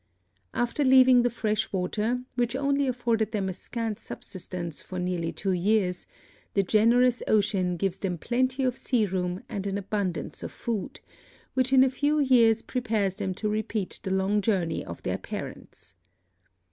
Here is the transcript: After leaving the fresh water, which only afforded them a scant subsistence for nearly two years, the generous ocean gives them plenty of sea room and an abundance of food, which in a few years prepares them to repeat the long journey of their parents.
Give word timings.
After 0.55 0.83
leaving 0.83 1.21
the 1.21 1.29
fresh 1.29 1.71
water, 1.71 2.23
which 2.33 2.55
only 2.55 2.87
afforded 2.87 3.33
them 3.33 3.47
a 3.49 3.53
scant 3.53 3.99
subsistence 3.99 4.81
for 4.81 4.97
nearly 4.97 5.31
two 5.31 5.51
years, 5.51 6.07
the 6.55 6.63
generous 6.63 7.21
ocean 7.27 7.77
gives 7.77 7.99
them 7.99 8.17
plenty 8.17 8.63
of 8.63 8.75
sea 8.79 9.05
room 9.05 9.43
and 9.47 9.67
an 9.67 9.77
abundance 9.77 10.41
of 10.41 10.51
food, 10.51 11.01
which 11.53 11.71
in 11.71 11.83
a 11.83 11.89
few 11.91 12.19
years 12.19 12.63
prepares 12.63 13.13
them 13.13 13.35
to 13.35 13.47
repeat 13.47 13.99
the 14.01 14.09
long 14.09 14.41
journey 14.41 14.83
of 14.83 15.03
their 15.03 15.19
parents. 15.19 15.93